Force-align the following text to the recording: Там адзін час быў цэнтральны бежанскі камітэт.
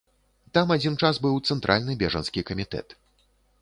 Там 0.57 0.73
адзін 0.77 0.95
час 1.03 1.21
быў 1.27 1.39
цэнтральны 1.51 1.99
бежанскі 2.03 2.49
камітэт. 2.53 3.01